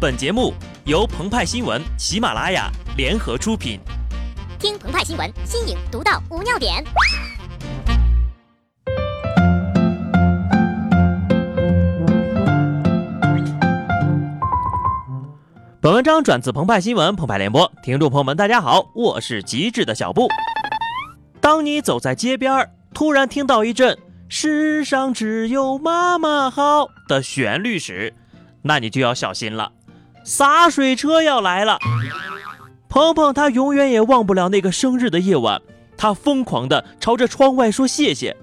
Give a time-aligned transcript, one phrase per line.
[0.00, 0.54] 本节目
[0.86, 3.78] 由澎湃新闻、喜马拉雅联合出品。
[4.58, 6.82] 听澎湃新闻，新颖独到，无尿点。
[15.82, 20.28] 本文章转自澎湃新闻《澎湃联播，听众朋友们，大家好，我是极致的小布。
[21.42, 23.98] 当你走在街边，突然听到一阵
[24.30, 28.14] “世上只有妈妈好”的旋律时，
[28.62, 29.72] 那你就要小心了，
[30.24, 31.78] 洒水车要来了。
[32.88, 35.60] 鹏鹏他永远也忘不了那个生日的夜晚，
[35.96, 38.36] 他疯狂地朝着窗外说谢谢，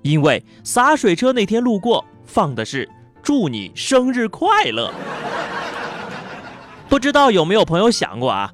[0.00, 2.88] 因为洒水车那天路过放的是
[3.22, 4.90] “祝你生日快乐”。
[6.88, 8.52] 不知道有没有朋友想过啊，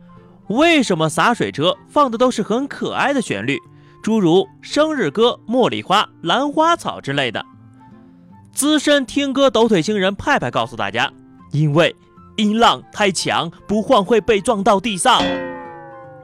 [0.48, 3.58] 为什么洒水车放的都是很可爱的旋律，
[4.02, 7.44] 诸如生日歌、茉莉花、兰花草之类的？
[8.52, 11.12] 资深听歌抖腿星人派派告诉大家，
[11.52, 11.94] 因为
[12.38, 15.20] 音浪太强，不晃会被撞到地上。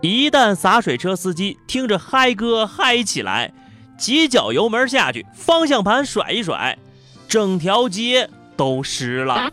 [0.01, 3.53] 一旦洒水车司机听着嗨歌嗨起来，
[3.99, 6.79] 几脚油门下去，方向盘甩一甩，
[7.27, 9.51] 整条街都湿了。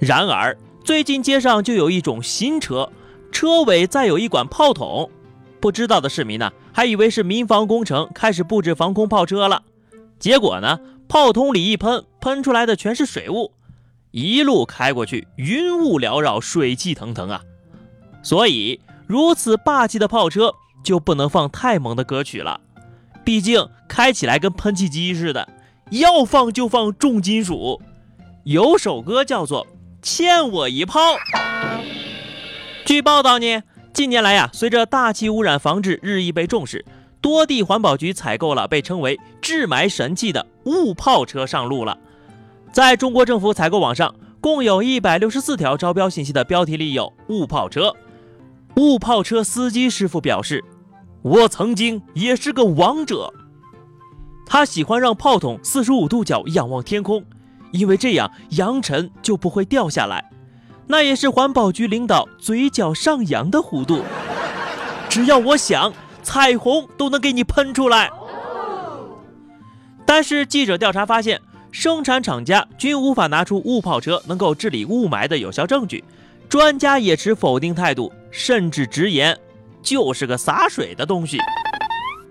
[0.00, 2.90] 然而，最近街上就有一种新车，
[3.30, 5.08] 车尾再有一管炮筒。
[5.60, 9.62] 不知道的市民呢，还以为是民防工程开始布置防空炮车了。
[10.18, 13.52] 结果呢，炮筒里一喷，喷出来的全是水雾，
[14.10, 17.42] 一路开过去，云雾缭绕，水汽腾腾啊！
[18.22, 22.60] 所以，如此霸气的炮车就不能放太猛的歌曲了，
[23.24, 25.48] 毕竟开起来跟喷气机似的，
[25.90, 27.80] 要放就放重金属。
[28.44, 29.66] 有首歌叫做。
[30.00, 31.00] 欠我一炮。
[32.86, 33.62] 据报道呢，
[33.92, 36.84] 近年来呀，随着大气污染防治日益被重视，
[37.20, 41.98] 多地环保局采购了被称为“治霾神器”的雾炮车上路了。
[42.72, 47.94] 在中国政府采购网上，共有一百六十四条招标信息的标题里有“雾炮车”。
[48.76, 50.64] 雾炮车司机师傅表示
[51.22, 53.32] ：“我曾经也是个王者，
[54.46, 57.24] 他喜欢让炮筒四十五度角仰望天空。”
[57.70, 60.30] 因为这样扬尘就不会掉下来，
[60.86, 64.02] 那也是环保局领导嘴角上扬的弧度。
[65.10, 65.92] 只要我想，
[66.22, 68.10] 彩虹都能给你喷出来。
[70.06, 76.02] 但是记者调查发现，生产厂家均无法拿出雾炮车能够治理雾霾的有效证据，
[76.48, 79.38] 专家也持否定态度，甚至直言
[79.82, 81.38] 就是个洒水的东西。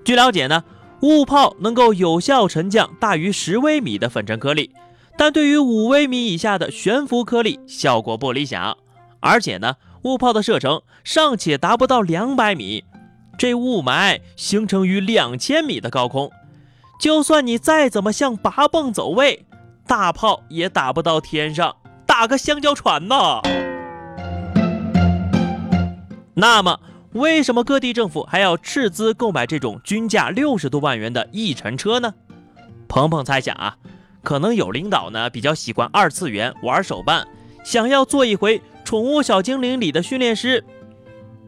[0.03, 0.63] 据了解呢，
[1.01, 4.71] 雾炮能够有效沉降大于十微米的粉尘颗粒。
[5.19, 8.77] 但对于五微米以下的悬浮颗粒，效果不理想。
[9.19, 12.83] 而且呢，雾炮的射程尚且达不到两百米，
[13.35, 16.31] 这雾霾形成于两千米的高空，
[16.99, 19.45] 就算你再怎么像拔泵走位，
[19.85, 21.75] 大炮也打不到天上，
[22.05, 23.15] 打个香蕉船呢。
[26.33, 26.79] 那么，
[27.13, 32.13] 为什么各地政府还要斥资购买这种均价六十多万元的翼尘车呢？
[32.87, 33.77] 鹏鹏猜想啊。
[34.23, 37.25] 可能有领导呢比较喜欢二次元玩手办，
[37.63, 40.65] 想要做一回《宠物小精灵》里的训练师，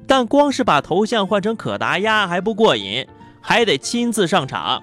[0.08, 3.06] 但光是把头像换成可达鸭还不过瘾，
[3.42, 4.82] 还得亲自上场。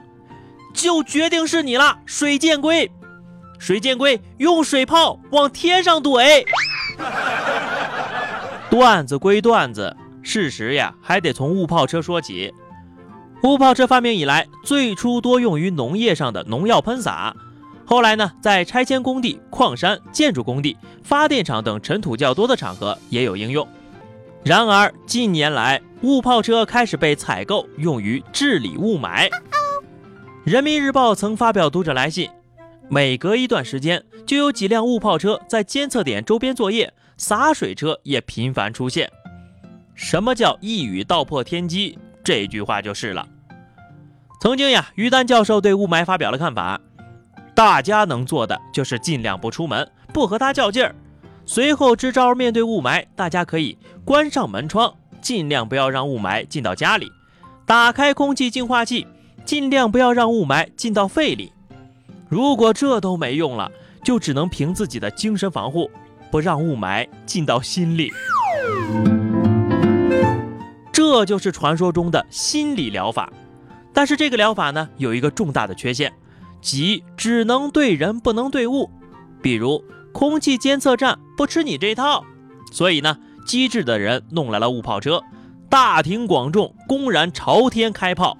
[0.76, 2.88] 就决定是你了，水箭龟！
[3.58, 6.44] 水箭龟用水炮往天上怼。
[8.68, 12.52] 段子归段子，事实呀还得从雾炮车说起。
[13.42, 17.34] 雾炮车发明以来，最初多用于农业上的农药喷洒。
[17.86, 23.66] 后来呢，在拆迁工地、矿山、建筑工地、发电厂等尘土较多的场合也有应用。
[24.44, 29.30] 然而近年来，雾炮车开始被采购用于治理雾霾。
[30.46, 32.30] 人民日报曾发表读者来信，
[32.88, 39.10] 每隔一段时间就有几辆雾炮车在监测点周边作业，洒水车也频繁出现。
[39.96, 41.98] 什么叫一语道破天机？
[42.22, 43.26] 这句话就是了。
[44.40, 46.80] 曾经呀，于丹教授对雾霾发表了看法。
[47.52, 50.94] 大家能做的就是尽量不出门，不和他较劲儿。
[51.44, 57.08] 随后支招，面对雾霾，大家可以关上门窗，尽量不要让雾霾进到家里；
[57.66, 59.08] 打开空气净化器，
[59.46, 61.52] 尽量不要让雾霾进到肺里。
[62.28, 63.70] 如果这都没用了，
[64.02, 65.88] 就只能凭自己的精神防护，
[66.30, 68.12] 不让雾霾进到心里。
[70.92, 73.32] 这就是传说中的心理疗法。
[73.92, 76.12] 但是这个疗法呢，有一个重大的缺陷。
[76.60, 78.90] 即只能对人不能对物，
[79.40, 82.24] 比如空气监测站不吃你这套，
[82.72, 83.16] 所以呢，
[83.46, 85.22] 机智的人弄来了雾炮车，
[85.68, 88.36] 大庭广众公然朝天开炮。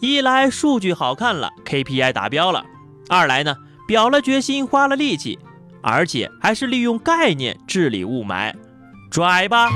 [0.00, 2.64] 一来数据好看了，KPI 达标了；
[3.08, 3.54] 二来呢，
[3.86, 5.38] 表了决心，花了力气。
[5.82, 8.52] 而且还是利用概念治理雾霾，
[9.10, 9.70] 拽吧！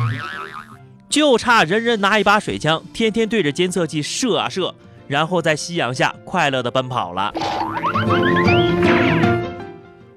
[1.09, 4.75] 就差人人拿一把水枪，天天对着监测器射啊射，
[5.09, 7.33] 然后在夕阳下快乐的奔跑了。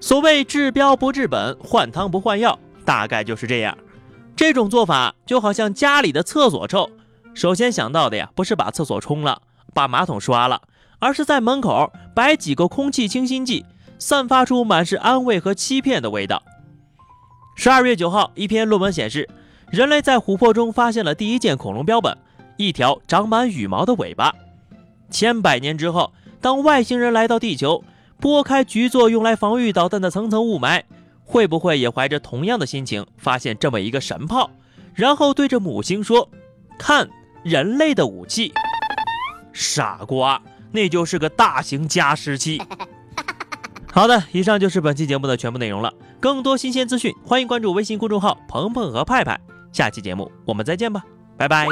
[0.01, 3.77] 所谓治标不治本，换汤不换药，大概就是这样。
[4.35, 6.89] 这种做法就好像家里的厕所臭，
[7.33, 9.41] 首先想到的呀，不是把厕所冲了，
[9.77, 10.63] 把马桶刷了，
[10.97, 13.63] 而是在门口摆几个空气清新剂，
[13.99, 16.41] 散发出满是安慰和欺骗的味道。
[17.55, 19.29] 十二月九号，一篇论文显示，
[19.69, 22.17] 人类在琥珀中发现了第一件恐龙标本——
[22.57, 24.33] 一条长满羽毛的尾巴。
[25.11, 27.83] 千百年之后，当外星人来到地球，
[28.19, 30.81] 拨开局座用来防御导弹的层层雾霾。
[31.23, 34.49] 会不会也怀着同样的心情发现这么一个神炮，
[34.95, 36.27] 然后对着母星说
[36.79, 37.07] ：“看
[37.43, 38.51] 人类的武器。”
[39.59, 40.39] 傻瓜，
[40.71, 42.61] 那就是个大型加湿器。
[43.91, 45.91] 好的，以上就是本期节目的全部内容了。
[46.19, 49.39] 更多新鲜资讯，欢迎关注微信公众号“鹏鹏和派派”。
[49.73, 51.03] 下期节目我们再见吧，
[51.35, 51.67] 拜拜。